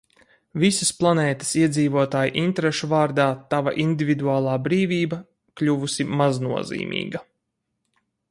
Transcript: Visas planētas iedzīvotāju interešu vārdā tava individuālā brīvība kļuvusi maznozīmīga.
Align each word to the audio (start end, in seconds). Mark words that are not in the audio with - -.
Visas 0.61 0.91
planētas 1.01 1.49
iedzīvotāju 1.59 2.31
interešu 2.43 2.89
vārdā 2.93 3.27
tava 3.53 3.73
individuālā 3.85 4.57
brīvība 4.69 5.21
kļuvusi 5.61 6.07
maznozīmīga. 6.23 7.23